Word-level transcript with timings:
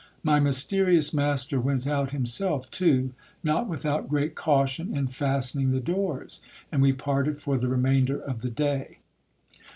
My 0.23 0.39
mysterious 0.39 1.13
master 1.13 1.59
went 1.61 1.85
out 1.85 2.09
himself 2.09 2.71
too, 2.71 3.13
not 3.43 3.67
without 3.69 4.09
great 4.09 4.33
caution 4.33 4.97
in 4.97 5.05
fastening 5.09 5.69
the 5.69 5.79
doors, 5.79 6.41
and 6.71 6.81
we 6.81 6.91
parted 6.91 7.39
for 7.39 7.55
the 7.55 7.67
remainder 7.67 8.19
of 8.19 8.41
the 8.41 8.49
day. 8.49 8.97